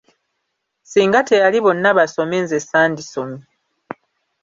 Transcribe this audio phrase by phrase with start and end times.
[0.91, 3.41] Singa teyali Bonna Basome' nze ssandisomye.